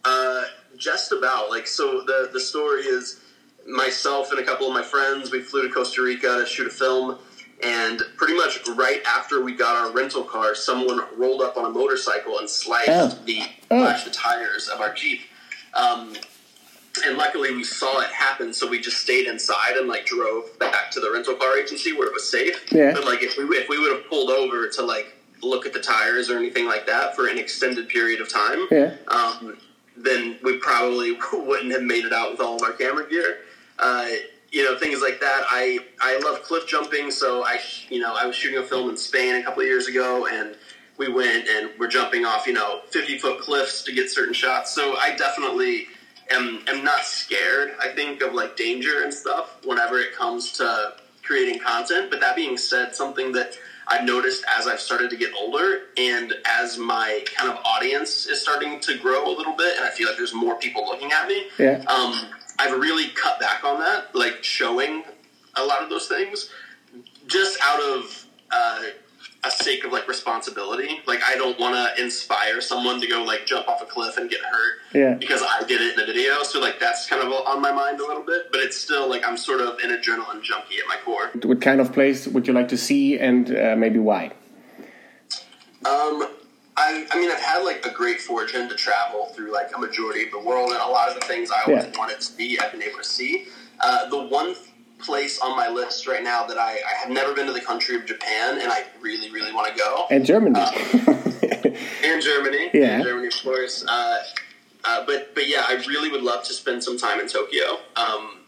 Uh, 0.03 0.43
just 0.77 1.11
about. 1.11 1.49
Like, 1.49 1.67
so 1.67 2.01
the 2.01 2.29
the 2.33 2.39
story 2.39 2.81
is 2.81 3.21
myself 3.67 4.31
and 4.31 4.39
a 4.39 4.43
couple 4.43 4.67
of 4.67 4.73
my 4.73 4.83
friends. 4.83 5.31
We 5.31 5.41
flew 5.41 5.67
to 5.67 5.73
Costa 5.73 6.01
Rica 6.01 6.37
to 6.39 6.45
shoot 6.45 6.67
a 6.67 6.69
film, 6.69 7.17
and 7.63 8.01
pretty 8.17 8.35
much 8.35 8.59
right 8.75 9.01
after 9.05 9.41
we 9.41 9.53
got 9.55 9.75
our 9.75 9.91
rental 9.93 10.23
car, 10.23 10.53
someone 10.55 11.01
rolled 11.15 11.41
up 11.41 11.55
on 11.57 11.65
a 11.65 11.69
motorcycle 11.69 12.39
and 12.39 12.49
sliced 12.49 12.89
Oh. 12.89 13.17
the 13.25 13.39
Oh. 13.71 13.79
slashed 13.79 14.05
the 14.05 14.11
tires 14.11 14.67
of 14.67 14.81
our 14.81 14.93
Jeep. 14.93 15.21
Um, 15.73 16.15
and 17.05 17.17
luckily, 17.17 17.53
we 17.55 17.63
saw 17.63 18.01
it 18.01 18.09
happen, 18.11 18.53
so 18.53 18.67
we 18.67 18.79
just 18.79 18.97
stayed 18.97 19.27
inside 19.27 19.75
and 19.77 19.87
like 19.87 20.05
drove 20.05 20.57
back 20.59 20.91
to 20.91 20.99
the 20.99 21.11
rental 21.11 21.33
car 21.35 21.57
agency 21.57 21.91
where 21.93 22.07
it 22.07 22.13
was 22.13 22.29
safe. 22.29 22.71
Yeah. 22.71 22.93
But 22.93 23.05
like, 23.05 23.23
if 23.23 23.37
we 23.37 23.43
if 23.57 23.67
we 23.67 23.79
would 23.79 23.91
have 23.95 24.07
pulled 24.07 24.29
over 24.29 24.67
to 24.69 24.81
like 24.83 25.15
look 25.41 25.65
at 25.65 25.73
the 25.73 25.79
tires 25.79 26.29
or 26.29 26.37
anything 26.37 26.65
like 26.67 26.85
that 26.87 27.15
for 27.15 27.27
an 27.27 27.37
extended 27.37 27.89
period 27.89 28.21
of 28.21 28.31
time, 28.31 28.67
Yeah. 28.71 28.93
um, 29.09 29.57
then 29.97 30.37
we 30.43 30.57
probably 30.57 31.17
wouldn't 31.33 31.71
have 31.71 31.81
made 31.83 32.05
it 32.05 32.13
out 32.13 32.31
with 32.31 32.39
all 32.39 32.55
of 32.55 32.61
our 32.61 32.73
camera 32.73 33.09
gear. 33.09 33.39
Uh, 33.79 34.07
you 34.51 34.63
know, 34.63 34.77
things 34.77 35.01
like 35.01 35.19
that. 35.19 35.43
I 35.49 35.79
I 35.99 36.19
love 36.19 36.43
cliff 36.43 36.67
jumping, 36.67 37.09
so 37.09 37.43
I 37.43 37.59
you 37.89 37.99
know 38.01 38.15
I 38.15 38.25
was 38.27 38.35
shooting 38.35 38.59
a 38.59 38.63
film 38.63 38.89
in 38.89 38.97
Spain 38.97 39.35
a 39.35 39.43
couple 39.43 39.61
of 39.63 39.67
years 39.67 39.87
ago, 39.87 40.27
and 40.27 40.55
we 40.97 41.11
went 41.11 41.47
and 41.49 41.71
we're 41.79 41.87
jumping 41.87 42.23
off 42.23 42.45
you 42.45 42.53
know 42.53 42.81
fifty 42.91 43.17
foot 43.17 43.39
cliffs 43.39 43.81
to 43.83 43.91
get 43.91 44.11
certain 44.11 44.33
shots. 44.33 44.71
So 44.71 44.95
I 44.95 45.15
definitely 45.15 45.87
am 46.31 46.63
am 46.67 46.83
not 46.83 47.05
scared. 47.05 47.73
I 47.81 47.89
think 47.89 48.21
of 48.21 48.33
like 48.33 48.55
danger 48.55 49.03
and 49.03 49.13
stuff 49.13 49.57
whenever 49.65 49.99
it 49.99 50.13
comes 50.13 50.51
to 50.53 50.93
creating 51.23 51.59
content. 51.59 52.09
But 52.09 52.19
that 52.19 52.35
being 52.35 52.57
said, 52.57 52.95
something 52.95 53.31
that 53.33 53.57
I've 53.87 54.05
noticed 54.05 54.43
as 54.57 54.67
I've 54.67 54.79
started 54.79 55.09
to 55.09 55.17
get 55.17 55.31
older 55.39 55.83
and 55.97 56.33
as 56.45 56.77
my 56.77 57.23
kind 57.35 57.51
of 57.51 57.57
audience 57.65 58.25
is 58.25 58.41
starting 58.41 58.79
to 58.81 58.97
grow 58.97 59.27
a 59.27 59.33
little 59.35 59.55
bit, 59.55 59.77
and 59.77 59.85
I 59.85 59.89
feel 59.89 60.07
like 60.07 60.17
there's 60.17 60.33
more 60.33 60.55
people 60.55 60.85
looking 60.85 61.11
at 61.11 61.27
me. 61.27 61.47
Yeah. 61.59 61.83
Um, 61.87 62.27
I've 62.59 62.79
really 62.79 63.09
cut 63.09 63.39
back 63.39 63.63
on 63.63 63.79
that, 63.79 64.15
like 64.15 64.43
showing 64.43 65.03
a 65.55 65.65
lot 65.65 65.83
of 65.83 65.89
those 65.89 66.07
things, 66.07 66.49
just 67.27 67.59
out 67.61 67.81
of 67.81 68.25
uh, 68.51 68.83
a 69.45 69.51
sake 69.51 69.83
of 69.83 69.91
like 69.91 70.07
responsibility. 70.07 71.01
Like 71.05 71.19
I 71.25 71.35
don't 71.35 71.59
want 71.59 71.75
to 71.75 72.01
inspire 72.03 72.61
someone 72.61 73.01
to 73.01 73.07
go 73.07 73.23
like 73.23 73.45
jump 73.45 73.67
off 73.67 73.81
a 73.81 73.85
cliff 73.85 74.17
and 74.17 74.29
get 74.29 74.39
hurt 74.41 74.73
Yeah. 74.93 75.13
because 75.15 75.41
I 75.43 75.63
did 75.67 75.81
it 75.81 75.93
in 75.95 75.99
a 76.03 76.05
video. 76.05 76.43
So 76.43 76.59
like 76.59 76.79
that's 76.79 77.07
kind 77.07 77.21
of 77.21 77.31
on 77.31 77.61
my 77.61 77.71
mind 77.71 77.99
a 77.99 78.03
little 78.05 78.23
bit, 78.23 78.51
but 78.51 78.61
it's 78.61 78.77
still 78.77 79.09
like 79.09 79.27
I'm 79.27 79.37
sort 79.37 79.59
of 79.61 79.79
an 79.79 79.89
adrenaline 79.91 80.41
junkie 80.41 80.77
at 80.79 80.87
my 80.87 80.97
core. 81.03 81.31
What 81.43 81.61
kind 81.61 81.81
of 81.81 81.91
place 81.91 82.27
would 82.27 82.47
you 82.47 82.53
like 82.53 82.69
to 82.69 82.77
see, 82.77 83.19
and 83.19 83.55
uh, 83.55 83.75
maybe 83.77 83.99
why? 83.99 84.31
Um, 85.85 86.27
I, 86.77 87.05
I 87.11 87.19
mean, 87.19 87.29
I've 87.29 87.41
had 87.41 87.63
like 87.63 87.85
a 87.85 87.91
great 87.91 88.21
fortune 88.21 88.69
to 88.69 88.75
travel 88.75 89.25
through 89.35 89.51
like 89.53 89.75
a 89.75 89.79
majority 89.79 90.23
of 90.25 90.31
the 90.31 90.39
world, 90.39 90.71
and 90.71 90.79
a 90.79 90.87
lot 90.87 91.09
of 91.09 91.15
the 91.19 91.25
things 91.27 91.51
I 91.51 91.63
always 91.69 91.85
Yeah. 91.85 91.97
wanted 91.97 92.17
to 92.21 92.23
see, 92.23 92.57
I've 92.59 92.71
been 92.71 92.81
able 92.83 92.99
to 92.99 93.03
see. 93.03 93.45
Uh, 93.79 94.07
the 94.09 94.21
one 94.23 94.55
place 95.03 95.39
on 95.39 95.55
my 95.55 95.69
list 95.69 96.07
right 96.07 96.23
now 96.23 96.45
that 96.45 96.57
I, 96.57 96.71
I 96.73 96.93
have 96.99 97.09
never 97.09 97.33
been 97.33 97.45
to 97.47 97.53
the 97.53 97.61
country 97.61 97.95
of 97.95 98.05
Japan, 98.05 98.59
and 98.61 98.71
I 98.71 98.85
really, 99.01 99.29
really 99.31 99.53
want 99.53 99.73
to 99.75 99.79
go, 99.79 100.05
And 100.09 100.25
Germany. 100.25 100.59
and 102.03 102.21
Germany, 102.21 102.69
Yeah. 102.73 102.95
and 102.95 103.03
Germany, 103.03 103.27
of 103.27 103.43
course. 103.43 103.85
Uh, 103.87 104.23
uh, 104.85 105.05
but 105.05 105.33
but 105.35 105.47
yeah, 105.47 105.63
I 105.67 105.75
really 105.87 106.09
would 106.09 106.23
love 106.23 106.43
to 106.45 106.53
spend 106.53 106.83
some 106.83 106.97
time 106.97 107.19
in 107.19 107.27
Tokyo. 107.27 107.79
Um, 107.95 108.39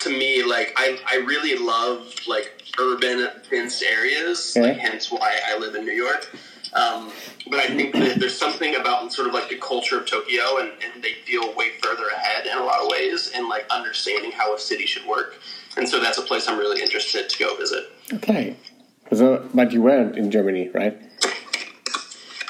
to 0.00 0.10
me, 0.10 0.42
like 0.44 0.74
I, 0.76 0.98
I 1.10 1.16
really 1.26 1.56
love 1.56 2.14
like 2.26 2.62
urban 2.78 3.28
dense 3.50 3.82
areas, 3.82 4.52
Yeah. 4.54 4.62
like 4.62 4.78
hence 4.78 5.10
why 5.10 5.38
I 5.46 5.56
live 5.58 5.74
in 5.74 5.84
New 5.84 5.92
York. 5.92 6.30
Um, 6.74 7.10
but 7.50 7.60
I 7.60 7.66
think 7.68 7.94
that 7.94 8.20
there's 8.20 8.36
something 8.38 8.76
about 8.76 9.10
sort 9.14 9.26
of 9.26 9.32
like 9.34 9.48
the 9.48 9.56
culture 9.56 9.98
of 9.98 10.04
Tokyo, 10.06 10.58
and, 10.58 10.70
and 10.84 11.02
they 11.02 11.14
feel 11.24 11.54
way 11.54 11.70
further 11.82 12.06
ahead 12.08 12.46
in 12.46 12.58
a 12.58 12.62
lot 12.62 12.82
of 12.82 12.88
ways, 12.90 13.32
and 13.34 13.48
like 13.48 13.64
understanding 13.70 14.32
how 14.32 14.54
a 14.54 14.58
city 14.58 14.84
should 14.84 15.06
work. 15.06 15.40
And 15.78 15.88
so 15.88 16.00
that's 16.00 16.18
a 16.18 16.22
place 16.22 16.48
I'm 16.48 16.58
really 16.58 16.82
interested 16.82 17.28
to 17.30 17.38
go 17.38 17.56
visit. 17.56 17.84
okay. 18.14 18.56
So, 19.12 19.48
but 19.54 19.72
you 19.72 19.80
weren't 19.80 20.16
in 20.18 20.30
Germany, 20.30 20.68
right? 20.74 20.94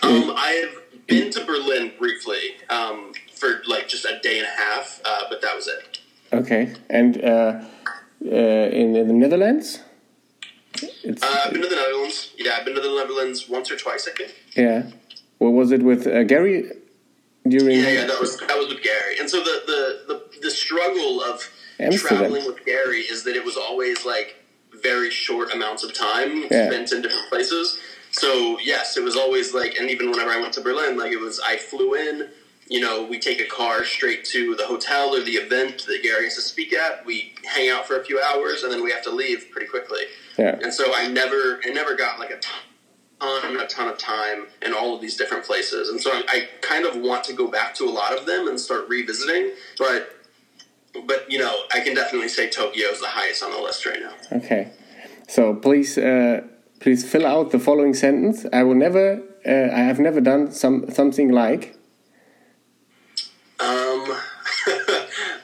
Um, 0.03 0.33
I 0.37 0.51
have 0.65 1.07
been 1.07 1.31
to 1.33 1.45
Berlin 1.45 1.93
briefly 1.99 2.57
um, 2.69 3.13
for 3.35 3.63
like 3.69 3.87
just 3.89 4.05
a 4.05 4.19
day 4.21 4.39
and 4.39 4.47
a 4.47 4.51
half, 4.63 5.01
uh, 5.05 5.23
but 5.31 5.41
that 5.43 5.55
was 5.55 5.69
it. 5.69 6.01
Okay. 6.33 6.75
And 6.91 7.23
uh, 7.23 7.61
uh, 8.25 8.29
in, 8.81 8.97
in 8.97 9.07
the 9.07 9.15
Netherlands? 9.15 9.81
It's, 11.05 11.23
Uh, 11.23 11.43
I've 11.47 11.53
been 11.53 11.63
to 11.63 11.69
the 11.69 11.77
Netherlands. 11.77 12.33
Yeah, 12.37 12.57
I've 12.59 12.65
been 12.65 12.75
to 12.75 12.81
the 12.81 12.95
Netherlands 12.95 13.49
once 13.49 13.71
or 13.71 13.77
twice, 13.77 14.09
I 14.11 14.13
think. 14.17 14.35
yeah. 14.57 14.91
What 15.39 15.51
was 15.53 15.71
it 15.71 15.83
with 15.85 16.09
uh, 16.09 16.25
Gary 16.25 16.73
during? 17.47 17.79
Yeah, 17.79 17.91
yeah, 17.91 18.07
that 18.07 18.19
was 18.19 18.37
that 18.41 18.57
was 18.59 18.67
with 18.75 18.83
Gary. 18.83 19.21
And 19.21 19.31
so 19.31 19.39
the 19.39 19.63
the 19.73 19.81
the, 20.11 20.41
the 20.47 20.51
struggle 20.51 21.23
of 21.23 21.49
Amsterdam. 21.79 22.19
traveling 22.19 22.47
with 22.47 22.65
Gary 22.65 23.01
is 23.01 23.25
that 23.25 23.37
it 23.37 23.45
was 23.45 23.57
always 23.57 24.05
like 24.05 24.37
very 24.83 25.11
short 25.11 25.53
amounts 25.53 25.83
of 25.83 25.93
time 25.95 26.43
Yeah. 26.51 26.69
spent 26.69 26.93
in 26.93 27.03
different 27.03 27.29
places. 27.29 27.79
So 28.11 28.59
yes, 28.61 28.97
it 28.97 29.03
was 29.05 29.17
always 29.17 29.55
like, 29.55 29.77
and 29.79 29.91
even 29.91 30.11
whenever 30.11 30.31
I 30.31 30.41
went 30.41 30.55
to 30.55 30.61
Berlin, 30.61 30.97
like 30.97 31.13
it 31.13 31.21
was 31.21 31.41
I 31.41 31.57
flew 31.57 31.95
in. 31.95 32.29
You 32.71 32.81
know, 32.81 33.03
we 33.05 33.19
take 33.19 33.41
a 33.41 33.47
car 33.47 33.83
straight 33.85 34.27
to 34.27 34.55
the 34.55 34.67
hotel 34.67 35.15
or 35.15 35.23
the 35.23 35.33
event 35.33 35.87
that 35.87 36.03
Gary 36.03 36.25
has 36.25 36.35
to 36.35 36.43
speak 36.43 36.75
at. 36.75 37.05
We 37.07 37.33
hang 37.45 37.71
out 37.71 37.87
for 37.87 37.99
a 37.99 38.05
few 38.05 38.21
hours, 38.21 38.63
and 38.63 38.71
then 38.71 38.85
we 38.85 38.91
have 38.91 39.03
to 39.05 39.11
leave 39.11 39.47
pretty 39.51 39.67
quickly. 39.69 40.03
Yeah. 40.39 40.59
And 40.63 40.73
so 40.75 40.93
I 40.95 41.09
never, 41.09 41.61
I 41.65 41.71
never 41.71 41.95
got 41.95 42.19
like 42.19 42.31
a 42.31 42.39
ton, 42.39 43.57
a 43.57 43.67
ton 43.67 43.89
of 43.89 43.97
time 43.97 44.49
in 44.61 44.75
all 44.75 44.95
of 44.95 45.01
these 45.01 45.17
different 45.17 45.45
places, 45.45 45.89
and 45.89 45.99
so 45.99 46.11
I, 46.13 46.23
I 46.29 46.49
kind 46.61 46.85
of 46.85 46.97
want 46.97 47.25
to 47.25 47.33
go 47.33 47.47
back 47.49 47.75
to 47.77 47.85
a 47.85 47.91
lot 47.91 48.17
of 48.17 48.27
them 48.27 48.49
and 48.49 48.61
start 48.61 48.87
revisiting. 48.89 49.53
But 49.79 50.18
but 51.07 51.31
you 51.31 51.39
know, 51.39 51.65
I 51.73 51.81
can 51.81 51.95
definitely 51.95 52.29
say 52.29 52.49
Tokyo 52.49 52.89
is 52.89 53.01
the 53.01 53.09
highest 53.09 53.43
on 53.43 53.51
the 53.51 53.61
list 53.61 53.85
right 53.87 54.01
now. 54.01 54.13
Okay, 54.33 54.73
so 55.29 55.55
please 55.55 55.99
uh, 55.99 56.43
please 56.81 57.09
fill 57.09 57.27
out 57.27 57.51
the 57.51 57.59
following 57.59 57.95
sentence. 57.95 58.47
I 58.53 58.63
will 58.63 58.75
never. 58.75 59.23
Uh, 59.47 59.75
I 59.75 59.81
have 59.81 59.99
never 59.99 60.21
done 60.21 60.51
some 60.53 60.91
something 60.91 61.31
like. 61.31 61.77
Um, 63.61 64.07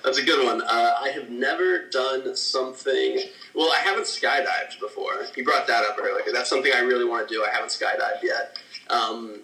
that's 0.04 0.18
a 0.18 0.25
good 0.25 0.44
one. 0.44 0.62
Uh, 0.62 0.94
I 1.00 1.08
have 1.08 1.30
never 1.30 1.88
done 1.88 2.37
something. 2.37 3.20
Well, 3.54 3.70
I 3.73 3.78
haven't 3.78 4.04
skydived 4.04 4.78
before. 4.80 5.26
You 5.37 5.44
brought 5.44 5.66
that 5.66 5.84
up 5.84 5.99
earlier. 5.99 6.32
That's 6.32 6.49
something 6.49 6.73
I 6.73 6.80
really 6.80 7.04
want 7.04 7.28
to 7.28 7.34
do. 7.34 7.44
I 7.44 7.50
haven't 7.50 7.70
skydived 7.70 8.23
yet. 8.23 8.58
Um, 8.88 9.40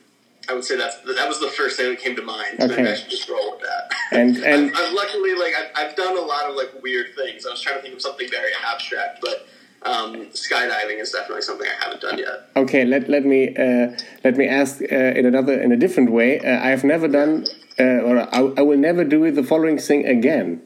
I 0.49 0.55
would 0.55 0.65
say 0.65 0.77
that's 0.77 0.97
that 1.01 1.29
was 1.29 1.41
the 1.41 1.49
first 1.49 1.77
thing 1.77 1.91
that 1.91 2.01
came 2.01 2.17
to 2.17 2.23
mind. 2.23 2.61
Okay. 2.61 2.77
Maybe 2.77 2.89
I 2.89 2.95
should 2.95 3.11
just 3.11 3.29
roll 3.29 3.53
with 3.53 3.61
that. 3.61 3.93
And 4.13 4.37
and 4.45 4.71
I've, 4.71 4.77
I've 4.77 4.93
luckily 4.93 5.35
like 5.35 5.55
I've, 5.55 5.71
I've, 5.77 5.97
done 5.97 6.17
a 6.17 6.21
lot 6.21 6.49
of 6.49 6.57
like 6.57 6.83
weird 6.83 7.15
things. 7.15 7.47
I 7.47 7.51
was 7.51 7.61
trying 7.61 7.77
to 7.77 7.83
think 7.83 7.95
of 7.95 8.03
something 8.03 8.29
very 8.31 8.53
abstract, 8.65 9.21
but 9.21 9.47
um, 9.83 10.27
skydiving 10.27 11.01
is 11.01 11.11
definitely 11.11 11.43
something 11.43 11.67
I 11.67 11.85
haven't 11.85 12.03
done 12.03 12.19
yet. 12.19 12.51
Okay, 12.57 12.85
let 12.85 13.09
let 13.09 13.25
me 13.25 13.55
uh, 13.57 13.97
let 14.25 14.37
me 14.37 14.47
ask 14.49 14.81
uh, 14.83 14.95
in 14.95 15.27
another 15.27 15.61
in 15.61 15.73
a 15.73 15.77
different 15.77 16.11
way. 16.11 16.41
Uh, 16.41 16.65
I 16.65 16.71
have 16.71 16.85
never 16.85 17.09
done, 17.09 17.47
uh, 17.79 17.83
or 17.83 18.19
I, 18.19 18.41
I 18.59 18.63
will 18.63 18.79
never 18.79 19.05
do 19.05 19.31
the 19.31 19.43
following 19.43 19.79
thing 19.79 20.07
again. 20.07 20.63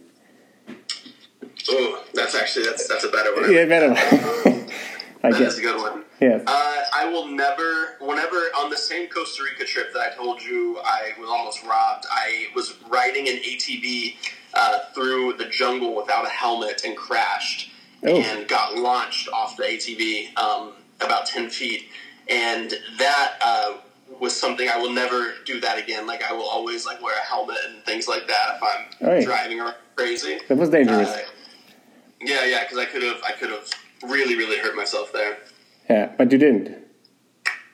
Oh, 1.69 2.04
that's 2.14 2.35
actually 2.35 2.66
that's 2.66 2.88
that's 2.88 3.04
a 3.04 3.09
better 3.09 3.35
one. 3.35 3.50
Yeah, 3.52 3.66
better 3.66 3.88
one. 3.88 3.97
I 5.23 5.31
that 5.31 5.38
guess. 5.38 5.52
is 5.54 5.59
a 5.59 5.62
good 5.62 5.81
one. 5.81 6.04
Yeah. 6.21 6.40
Uh, 6.47 6.85
I 6.92 7.09
will 7.11 7.26
never, 7.26 7.97
whenever 8.00 8.37
on 8.56 8.71
the 8.71 8.76
same 8.76 9.09
Costa 9.09 9.42
Rica 9.42 9.64
trip 9.64 9.92
that 9.92 10.00
I 10.00 10.14
told 10.14 10.42
you 10.42 10.78
I 10.85 11.12
was 11.18 11.28
almost 11.28 11.64
robbed, 11.64 12.06
I 12.11 12.47
was 12.54 12.75
riding 12.88 13.28
an 13.28 13.37
ATV 13.37 14.16
uh, 14.54 14.78
through 14.94 15.35
the 15.35 15.47
jungle 15.47 15.94
without 15.94 16.25
a 16.25 16.30
helmet 16.30 16.83
and 16.85 16.97
crashed 16.97 17.71
oh. 18.04 18.21
and 18.21 18.47
got 18.49 18.76
launched 18.76 19.28
off 19.28 19.56
the 19.56 19.64
ATV 19.64 20.37
um, 20.38 20.73
about 21.00 21.26
10 21.26 21.50
feet. 21.50 21.88
And 22.28 22.73
that 22.99 23.35
uh, 23.42 23.75
was 24.21 24.35
something 24.38 24.68
I 24.68 24.78
will 24.78 24.92
never 24.92 25.35
do 25.44 25.61
that 25.61 25.78
again. 25.78 26.06
Like, 26.06 26.23
I 26.23 26.33
will 26.33 26.49
always 26.49 26.87
like 26.87 27.02
wear 27.02 27.18
a 27.18 27.25
helmet 27.25 27.59
and 27.68 27.83
things 27.85 28.09
like 28.09 28.26
that 28.28 28.56
if 28.56 28.62
I'm 28.62 29.09
right. 29.09 29.25
driving 29.25 29.61
around 29.61 29.75
crazy. 29.97 30.38
That 30.49 30.56
was 30.56 30.71
dangerous. 30.71 31.09
Uh, 31.09 31.21
yeah, 32.21 32.44
yeah, 32.47 32.62
because 32.62 32.78
I 32.78 32.87
could 32.87 33.02
have, 33.02 33.21
I 33.26 33.33
could 33.33 33.50
have 33.50 33.68
really, 34.02 34.37
really 34.37 34.59
hurt 34.59 34.76
myself 34.76 35.12
there. 35.12 35.38
Yeah, 35.88 36.12
but 36.17 36.33
you 36.33 36.38
didn't. 36.38 36.76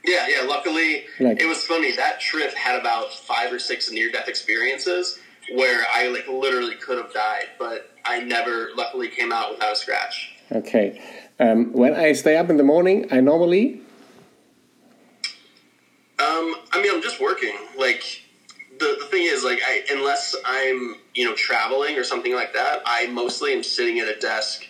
Yeah, 0.04 0.26
yeah. 0.28 0.46
Luckily, 0.46 1.04
like, 1.20 1.40
it 1.40 1.46
was 1.46 1.64
funny. 1.64 1.94
That 1.94 2.20
trip 2.20 2.54
had 2.54 2.78
about 2.78 3.12
five 3.12 3.52
or 3.52 3.58
six 3.58 3.90
near-death 3.90 4.28
experiences 4.28 5.18
where 5.54 5.84
I 5.92 6.08
like 6.08 6.28
literally 6.28 6.76
could 6.76 6.98
have 6.98 7.12
died, 7.12 7.46
but 7.58 7.90
I 8.04 8.20
never, 8.20 8.70
luckily, 8.76 9.08
came 9.08 9.32
out 9.32 9.52
without 9.52 9.72
a 9.72 9.76
scratch. 9.76 10.34
Okay. 10.52 11.00
Um, 11.38 11.72
when 11.72 11.94
I 11.94 12.12
stay 12.12 12.36
up 12.36 12.50
in 12.50 12.56
the 12.56 12.62
morning, 12.64 13.08
I 13.10 13.20
normally. 13.20 13.80
Um, 16.18 16.54
I 16.72 16.80
mean, 16.82 16.92
I'm 16.94 17.02
just 17.02 17.20
working. 17.20 17.54
Like 17.78 18.22
the 18.78 18.96
the 19.00 19.06
thing 19.06 19.22
is, 19.24 19.44
like, 19.44 19.60
I 19.64 19.84
unless 19.90 20.34
I'm 20.44 20.96
you 21.14 21.24
know 21.24 21.34
traveling 21.34 21.96
or 21.96 22.04
something 22.04 22.34
like 22.34 22.52
that, 22.54 22.82
I 22.84 23.06
mostly 23.06 23.52
am 23.52 23.62
sitting 23.62 24.00
at 24.00 24.08
a 24.08 24.18
desk 24.18 24.66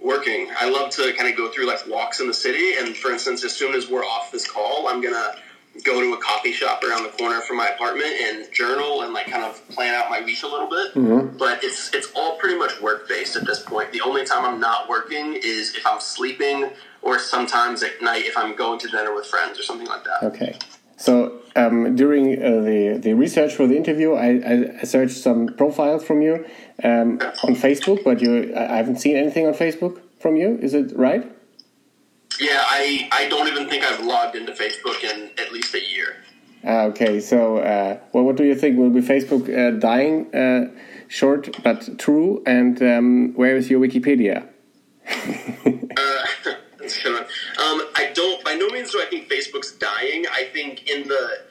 working. 0.00 0.48
I 0.58 0.68
love 0.68 0.90
to 0.92 1.12
kind 1.14 1.28
of 1.28 1.36
go 1.36 1.50
through 1.50 1.66
like 1.66 1.86
walks 1.86 2.20
in 2.20 2.26
the 2.26 2.34
city. 2.34 2.74
And 2.78 2.96
for 2.96 3.10
instance, 3.10 3.44
as 3.44 3.54
soon 3.54 3.74
as 3.74 3.88
we're 3.88 4.04
off 4.04 4.30
this 4.32 4.48
call, 4.48 4.88
I'm 4.88 5.00
gonna 5.00 5.36
go 5.84 6.00
to 6.00 6.14
a 6.14 6.22
coffee 6.22 6.52
shop 6.52 6.82
around 6.82 7.02
the 7.02 7.10
corner 7.10 7.40
from 7.40 7.58
my 7.58 7.68
apartment 7.68 8.08
and 8.08 8.52
journal 8.52 9.02
and 9.02 9.12
like 9.12 9.26
kind 9.26 9.44
of 9.44 9.66
plan 9.68 9.94
out 9.94 10.08
my 10.10 10.22
week 10.22 10.42
a 10.42 10.46
little 10.46 10.68
bit. 10.68 10.94
Mm-hmm. 10.94 11.36
But 11.36 11.62
it's 11.62 11.94
it's 11.94 12.08
all 12.14 12.36
pretty 12.36 12.58
much 12.58 12.80
work 12.80 13.08
based 13.08 13.36
at 13.36 13.46
this 13.46 13.62
point. 13.62 13.92
The 13.92 14.00
only 14.00 14.24
time 14.24 14.44
I'm 14.44 14.60
not 14.60 14.88
working 14.88 15.34
is 15.34 15.74
if 15.74 15.86
I'm 15.86 16.00
sleeping 16.00 16.70
or 17.02 17.18
sometimes 17.18 17.82
at 17.82 18.02
night 18.02 18.24
if 18.24 18.36
I'm 18.36 18.56
going 18.56 18.78
to 18.80 18.88
dinner 18.88 19.14
with 19.14 19.26
friends 19.26 19.58
or 19.58 19.62
something 19.62 19.86
like 19.86 20.04
that. 20.04 20.22
Okay. 20.26 20.58
So 20.96 21.40
um, 21.54 21.94
during 21.94 22.42
uh, 22.42 22.60
the 22.62 22.98
the 23.02 23.12
research 23.14 23.54
for 23.54 23.66
the 23.66 23.76
interview, 23.76 24.14
I, 24.14 24.78
I 24.80 24.84
searched 24.84 25.18
some 25.18 25.48
profiles 25.48 26.04
from 26.04 26.22
you 26.22 26.46
um, 26.84 27.18
on 27.44 27.54
Facebook, 27.54 28.04
but 28.04 28.20
you 28.20 28.54
I 28.54 28.76
haven't 28.76 29.00
seen 29.00 29.16
anything 29.16 29.46
on 29.46 29.54
Facebook 29.54 30.00
from 30.20 30.36
you. 30.36 30.58
Is 30.60 30.74
it 30.74 30.92
right? 30.96 31.30
Yeah, 32.40 32.62
I 32.66 33.08
I 33.12 33.28
don't 33.28 33.48
even 33.48 33.68
think 33.68 33.84
I've 33.84 34.04
logged 34.04 34.36
into 34.36 34.52
Facebook 34.52 35.02
in 35.02 35.30
at 35.38 35.52
least 35.52 35.74
a 35.74 35.82
year. 35.82 36.16
Uh, 36.66 36.86
okay, 36.86 37.20
so 37.20 37.58
uh, 37.58 37.98
well, 38.12 38.24
what 38.24 38.36
do 38.36 38.44
you 38.44 38.54
think? 38.54 38.78
Will 38.78 38.90
be 38.90 39.00
Facebook 39.00 39.48
uh, 39.48 39.78
dying? 39.78 40.34
Uh, 40.34 40.70
short 41.08 41.62
but 41.62 41.98
true. 41.98 42.42
And 42.46 42.82
um, 42.82 43.34
where 43.34 43.56
is 43.56 43.70
your 43.70 43.80
Wikipedia? 43.80 44.46
Uh, 45.98 46.24
um, 47.08 47.82
I 47.96 48.12
don't. 48.14 48.44
By 48.44 48.54
no 48.54 48.68
means 48.68 48.92
do 48.92 49.00
I 49.00 49.06
think 49.06 49.28
Facebook's 49.28 49.72
dying. 49.72 50.26
I 50.30 50.44
think 50.52 50.88
in 50.88 51.08
the 51.08 51.46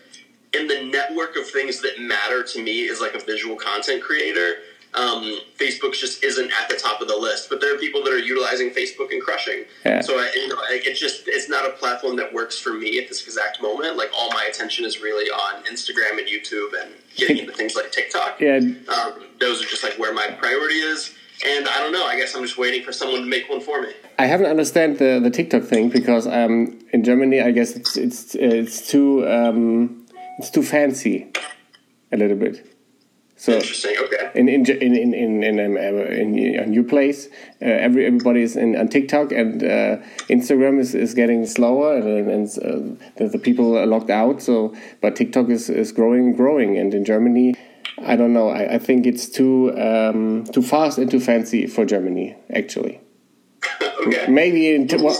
in 0.53 0.67
the 0.67 0.86
network 0.86 1.36
of 1.36 1.48
things 1.50 1.82
that 1.82 2.00
matter 2.00 2.44
to 2.44 2.62
me 2.62 2.82
is 2.82 3.01
like 3.01 3.15
a 3.15 3.20
visual 3.20 3.55
content 3.55 4.03
creator. 4.03 4.58
Um, 4.95 5.39
Facebook 5.57 5.93
just 5.93 6.23
isn't 6.23 6.51
at 6.51 6.69
the 6.69 6.75
top 6.75 7.01
of 7.01 7.07
the 7.07 7.17
list, 7.17 7.49
but 7.49 7.59
there 7.59 7.75
are 7.75 7.77
people 7.77 8.03
that 8.03 8.13
are 8.13 8.17
utilizing 8.17 8.69
Facebook 8.69 9.11
and 9.11 9.21
crushing. 9.21 9.65
Yeah. 9.85 10.01
So 10.01 10.17
I, 10.17 10.31
you 10.35 10.47
know, 10.47 10.57
it's 10.69 10.99
just 10.99 11.27
it's 11.27 11.49
not 11.49 11.65
a 11.65 11.71
platform 11.71 12.15
that 12.15 12.33
works 12.33 12.57
for 12.57 12.73
me 12.73 12.97
at 12.99 13.09
this 13.09 13.23
exact 13.25 13.61
moment. 13.61 13.97
Like 13.97 14.11
all 14.15 14.29
my 14.31 14.45
attention 14.45 14.85
is 14.85 15.01
really 15.01 15.29
on 15.29 15.63
Instagram 15.63 16.17
and 16.17 16.27
YouTube 16.27 16.69
and 16.81 16.93
getting 17.15 17.39
into 17.39 17.51
things 17.51 17.75
like 17.75 17.91
TikTok. 17.91 18.39
Yeah. 18.45 18.57
Um, 18.57 19.23
those 19.39 19.63
are 19.63 19.65
just 19.65 19.81
like 19.81 19.97
where 19.97 20.13
my 20.13 20.27
priority 20.27 20.75
is. 20.75 21.13
And 21.45 21.67
I 21.67 21.79
don't 21.79 21.91
know. 21.91 22.05
I 22.05 22.15
guess 22.17 22.35
I'm 22.35 22.43
just 22.43 22.57
waiting 22.57 22.83
for 22.83 22.91
someone 22.91 23.21
to 23.21 23.27
make 23.27 23.49
one 23.49 23.59
for 23.59 23.81
me. 23.81 23.91
I 24.19 24.25
haven't 24.25 24.45
understand 24.47 24.99
the 24.99 25.19
the 25.19 25.29
TikTok 25.29 25.63
thing 25.63 25.89
because 25.89 26.27
um, 26.27 26.79
in 26.93 27.03
Germany, 27.03 27.41
I 27.41 27.51
guess 27.51 27.75
it's 27.75 27.97
it's 27.97 28.35
it's 28.35 28.87
too 28.89 29.27
um, 29.27 30.05
it's 30.37 30.49
too 30.49 30.63
fancy, 30.63 31.31
a 32.11 32.17
little 32.17 32.37
bit. 32.37 32.75
So 33.38 33.54
Interesting. 33.54 33.96
Okay. 34.01 34.32
In 34.34 34.48
in 34.48 34.65
in 34.65 34.96
in 34.96 35.13
in, 35.13 35.44
in, 35.44 35.60
um, 35.60 35.77
in 35.77 36.60
a 36.60 36.65
new 36.65 36.84
place, 36.84 37.27
uh, 37.62 37.65
every 37.65 38.06
everybody 38.06 38.42
is 38.42 38.56
in 38.56 38.77
on 38.77 38.88
TikTok 38.88 39.34
and 39.34 39.62
uh, 39.62 39.98
Instagram 40.30 40.80
is, 40.80 40.96
is 40.96 41.13
getting 41.13 41.46
slower 41.46 41.98
and, 41.98 42.30
and 42.30 42.48
uh, 42.60 43.06
the, 43.18 43.27
the, 43.27 43.38
people 43.38 43.77
are 43.77 43.86
locked 43.86 44.10
out. 44.10 44.42
So, 44.42 44.74
but 45.01 45.18
TikTok 45.18 45.50
is, 45.50 45.70
is 45.70 45.92
growing 45.92 46.27
and 46.27 46.38
growing. 46.38 46.77
And 46.77 46.94
in 46.94 47.04
Germany, 47.04 47.56
I 47.98 48.15
don't 48.15 48.32
know. 48.32 48.50
I, 48.50 48.75
I 48.75 48.77
think 48.77 49.06
it's 49.06 49.27
too 49.27 49.77
um, 49.77 50.46
too 50.46 50.62
fast 50.62 50.98
and 50.98 51.12
too 51.12 51.20
fancy 51.20 51.68
for 51.68 51.86
Germany. 51.86 52.38
Actually. 52.54 53.01
okay. 54.08 54.27
Maybe 54.27 54.74
in, 54.74 54.88
two, 54.88 54.98
we'll 54.98 55.18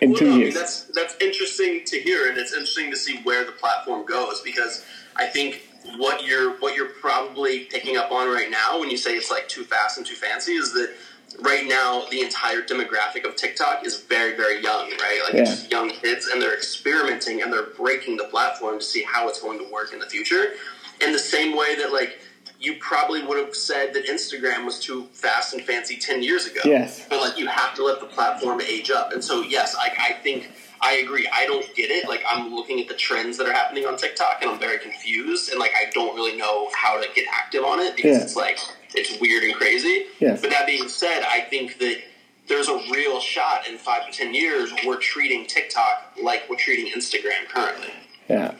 in 0.00 0.10
well, 0.10 0.18
two 0.18 0.30
no, 0.30 0.36
years. 0.36 0.54
I 0.56 0.60
mean, 0.60 0.64
that's 0.64 0.84
that's 0.94 1.16
interesting 1.20 1.82
to 1.84 2.00
hear, 2.00 2.28
and 2.28 2.38
it's 2.38 2.52
interesting 2.52 2.90
to 2.90 2.96
see 2.96 3.20
where 3.22 3.44
the 3.44 3.52
platform 3.52 4.06
goes 4.06 4.40
because 4.40 4.82
I 5.16 5.26
think 5.26 5.62
what 5.96 6.24
you're 6.24 6.58
what 6.58 6.76
you're 6.76 6.90
probably 7.00 7.60
picking 7.60 7.96
up 7.96 8.10
on 8.12 8.28
right 8.28 8.50
now 8.50 8.78
when 8.78 8.90
you 8.90 8.96
say 8.96 9.12
it's 9.12 9.30
like 9.30 9.48
too 9.48 9.64
fast 9.64 9.98
and 9.98 10.06
too 10.06 10.14
fancy 10.14 10.52
is 10.52 10.72
that 10.72 10.94
right 11.40 11.66
now 11.66 12.04
the 12.10 12.20
entire 12.20 12.60
demographic 12.62 13.24
of 13.24 13.36
TikTok 13.36 13.86
is 13.86 14.02
very 14.02 14.36
very 14.36 14.62
young, 14.62 14.90
right? 14.90 15.20
Like 15.24 15.34
yeah. 15.34 15.40
it's 15.42 15.70
young 15.70 15.90
kids 15.90 16.26
and 16.26 16.40
they're 16.40 16.56
experimenting 16.56 17.42
and 17.42 17.52
they're 17.52 17.70
breaking 17.76 18.16
the 18.16 18.24
platform 18.24 18.78
to 18.78 18.84
see 18.84 19.02
how 19.02 19.28
it's 19.28 19.40
going 19.40 19.58
to 19.58 19.72
work 19.72 19.92
in 19.92 19.98
the 19.98 20.06
future. 20.06 20.52
In 21.00 21.12
the 21.12 21.18
same 21.18 21.56
way 21.56 21.76
that 21.76 21.92
like 21.92 22.18
you 22.58 22.76
probably 22.78 23.24
would 23.24 23.38
have 23.38 23.54
said 23.54 23.94
that 23.94 24.06
Instagram 24.06 24.66
was 24.66 24.78
too 24.78 25.06
fast 25.12 25.54
and 25.54 25.64
fancy 25.64 25.96
10 25.96 26.22
years 26.22 26.46
ago. 26.46 26.60
Yes. 26.64 27.06
But 27.08 27.20
like 27.20 27.38
you 27.38 27.46
have 27.46 27.74
to 27.76 27.84
let 27.84 28.00
the 28.00 28.06
platform 28.06 28.60
age 28.60 28.90
up. 28.90 29.12
And 29.12 29.24
so 29.24 29.40
yes, 29.40 29.74
I, 29.74 29.90
I 29.98 30.12
think 30.22 30.50
I 30.82 30.94
agree. 30.94 31.28
I 31.32 31.46
don't 31.46 31.74
get 31.74 31.90
it. 31.90 32.08
Like 32.08 32.22
I'm 32.28 32.54
looking 32.54 32.80
at 32.80 32.88
the 32.88 32.94
trends 32.94 33.36
that 33.38 33.46
are 33.46 33.52
happening 33.52 33.86
on 33.86 33.96
TikTok, 33.96 34.38
and 34.40 34.50
I'm 34.50 34.58
very 34.58 34.78
confused, 34.78 35.50
and 35.50 35.58
like 35.58 35.72
I 35.76 35.90
don't 35.90 36.14
really 36.14 36.36
know 36.36 36.70
how 36.74 37.00
to 37.00 37.06
get 37.14 37.26
active 37.32 37.64
on 37.64 37.80
it 37.80 37.96
because 37.96 38.16
yeah. 38.16 38.22
it's 38.22 38.36
like 38.36 38.58
it's 38.94 39.20
weird 39.20 39.44
and 39.44 39.54
crazy. 39.54 40.06
Yes. 40.18 40.40
But 40.40 40.50
that 40.50 40.66
being 40.66 40.88
said, 40.88 41.22
I 41.22 41.40
think 41.40 41.78
that 41.78 42.00
there's 42.48 42.68
a 42.68 42.80
real 42.90 43.20
shot 43.20 43.68
in 43.68 43.78
five 43.78 44.06
to 44.06 44.12
ten 44.12 44.34
years 44.34 44.72
we're 44.86 44.98
treating 44.98 45.46
TikTok 45.46 46.16
like 46.22 46.48
we're 46.48 46.56
treating 46.56 46.92
Instagram 46.92 47.48
currently. 47.48 47.92
Yeah. 48.28 48.54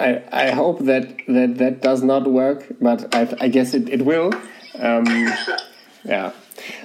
I, 0.00 0.22
I 0.32 0.50
hope 0.50 0.80
that, 0.80 1.18
that 1.28 1.58
that 1.58 1.80
does 1.80 2.02
not 2.02 2.26
work, 2.26 2.66
but 2.80 3.14
I, 3.14 3.34
I 3.40 3.48
guess 3.48 3.72
it, 3.72 3.88
it 3.88 4.04
will. 4.04 4.32
Um, 4.78 5.04
yeah. 6.04 6.32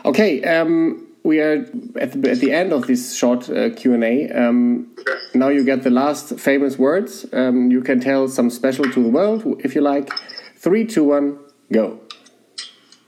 Okay. 0.05 0.43
Um, 0.43 1.06
we 1.27 1.41
are 1.41 1.65
at 1.99 2.13
the, 2.13 2.31
at 2.31 2.39
the 2.39 2.53
end 2.53 2.71
of 2.71 2.87
this 2.87 3.13
short 3.13 3.49
uh, 3.49 3.69
Q 3.71 3.93
and 3.93 4.03
A. 4.03 4.29
Um, 4.29 4.95
now 5.33 5.49
you 5.49 5.65
get 5.65 5.83
the 5.83 5.89
last 5.89 6.39
famous 6.39 6.79
words. 6.79 7.25
Um, 7.33 7.69
you 7.69 7.81
can 7.81 7.99
tell 7.99 8.29
some 8.29 8.49
special 8.49 8.85
to 8.85 9.03
the 9.03 9.09
world 9.09 9.43
if 9.59 9.75
you 9.75 9.81
like. 9.81 10.09
Three, 10.55 10.85
two, 10.85 11.03
one, 11.03 11.37
go. 11.71 11.99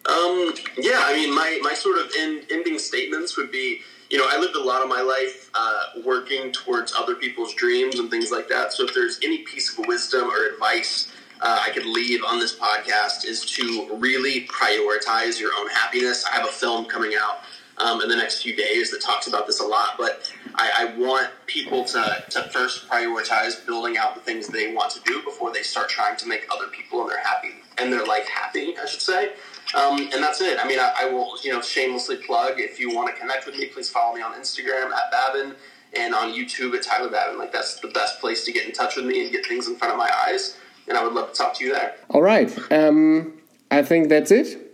Um, 0.06 0.54
yeah, 0.78 1.02
I 1.06 1.14
mean, 1.16 1.34
my, 1.34 1.60
my 1.62 1.74
sort 1.74 1.98
of 1.98 2.12
end, 2.20 2.46
ending 2.52 2.78
statements 2.78 3.38
would 3.38 3.52
be 3.52 3.80
you 4.10 4.18
know, 4.18 4.26
I 4.28 4.40
lived 4.40 4.56
a 4.56 4.64
lot 4.64 4.82
of 4.82 4.90
my 4.90 5.02
life 5.02 5.52
uh, 5.54 6.02
working 6.04 6.52
towards 6.52 6.96
other 6.98 7.14
people's 7.14 7.54
dreams 7.54 8.00
and 8.00 8.10
things 8.10 8.32
like 8.32 8.50
that. 8.50 8.74
So 8.74 8.84
if 8.86 8.96
there's 8.96 9.20
any 9.24 9.44
piece 9.44 9.78
of 9.78 9.86
wisdom 9.86 10.24
or 10.32 10.48
advice 10.52 11.12
uh, 11.42 11.64
I 11.66 11.70
could 11.72 11.86
leave 11.86 12.24
on 12.24 12.40
this 12.40 12.56
podcast 12.56 13.26
is 13.26 13.46
to 13.46 13.88
really 13.94 14.46
prioritize 14.48 15.40
your 15.40 15.52
own 15.58 15.70
happiness. 15.70 16.26
I 16.26 16.36
have 16.36 16.46
a 16.46 16.52
film 16.52 16.86
coming 16.86 17.14
out 17.20 17.44
um, 17.80 18.02
in 18.02 18.10
the 18.10 18.16
next 18.16 18.42
few 18.42 18.56
days 18.56 18.92
that 18.92 19.02
talks 19.02 19.28
about 19.28 19.48
this 19.48 19.60
a 19.60 19.66
lot, 19.66 19.92
but 19.98 20.32
I, 20.56 20.72
I 20.78 21.00
want 21.00 21.30
people 21.46 21.84
to, 21.86 22.24
to 22.30 22.44
first 22.50 22.90
prioritize 22.90 23.66
building 23.66 23.98
out 23.98 24.16
the 24.16 24.22
things 24.22 24.48
they 24.48 24.74
want 24.74 24.92
to 24.92 25.02
do 25.02 25.22
before 25.24 25.54
they 25.54 25.64
start 25.64 25.90
trying 25.90 26.18
to 26.18 26.28
make 26.28 26.46
other 26.54 26.68
people 26.68 27.02
and 27.02 27.10
their 27.10 27.20
happy 27.20 27.54
and 27.78 27.92
their 27.92 28.06
life 28.06 28.28
happy, 28.28 28.76
I 28.78 28.86
should 28.86 29.02
say. 29.02 29.34
Um, 29.74 30.10
and 30.14 30.24
that's 30.24 30.42
it. 30.42 30.60
I 30.60 30.68
mean, 30.68 30.80
I, 30.80 30.94
I, 31.02 31.06
will, 31.06 31.38
you 31.44 31.52
know, 31.52 31.62
shamelessly 31.62 32.18
plug. 32.18 32.60
If 32.60 32.80
you 32.80 32.94
want 32.94 33.14
to 33.14 33.20
connect 33.20 33.46
with 33.46 33.56
me, 33.56 33.68
please 33.68 33.90
follow 33.90 34.16
me 34.16 34.22
on 34.22 34.34
Instagram 34.34 34.92
at 34.92 35.12
Babin 35.12 35.56
and 35.96 36.14
on 36.14 36.34
YouTube 36.34 36.76
at 36.76 36.84
Tyler 36.84 37.10
Babin. 37.10 37.38
Like 37.38 37.54
that's 37.54 37.80
the 37.80 37.90
best 37.90 38.20
place 38.20 38.44
to 38.46 38.52
get 38.52 38.66
in 38.66 38.74
touch 38.74 38.96
with 38.96 39.06
me 39.06 39.24
and 39.24 39.32
get 39.32 39.46
things 39.46 39.68
in 39.68 39.76
front 39.76 39.94
of 39.94 39.98
my 39.98 40.12
eyes. 40.28 40.58
And 40.88 40.98
I 40.98 41.04
would 41.04 41.14
love 41.14 41.32
to 41.32 41.38
talk 41.38 41.54
to 41.56 41.64
you 41.64 41.72
there. 41.72 41.96
All 42.10 42.22
right. 42.22 42.52
Um, 42.72 43.40
I 43.70 43.84
think 43.84 44.10
that's 44.10 44.32
it. 44.32 44.69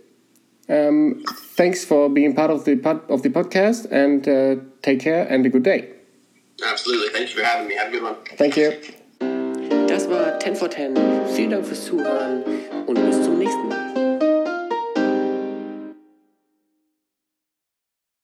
Um, 0.68 1.22
thanks 1.54 1.84
for 1.84 2.08
being 2.08 2.34
part 2.34 2.50
of 2.50 2.64
the 2.64 2.76
pod, 2.76 3.08
of 3.08 3.22
the 3.22 3.30
podcast, 3.30 3.86
and 3.90 4.26
uh, 4.26 4.62
take 4.82 5.00
care 5.00 5.26
and 5.28 5.46
a 5.46 5.48
good 5.48 5.62
day. 5.62 5.90
Absolutely. 6.64 7.10
Thank 7.10 7.30
you 7.30 7.36
for 7.36 7.44
having 7.44 7.68
me. 7.68 7.74
Have 7.74 7.88
a 7.88 7.90
good 7.90 8.02
one. 8.02 8.16
Thank 8.36 8.56
you. 8.56 8.72
Das 9.86 10.08
war 10.08 10.38
10 10.38 10.56
for 10.56 10.68
10. 10.68 10.96
Vielen 11.34 11.50
Dank 11.50 11.66
fürs 11.66 11.84
Zuhören 11.84 12.42
und 12.86 12.94
bis 12.94 13.22
zum 13.22 13.38
nächsten 13.38 13.68
Mal. 13.68 13.85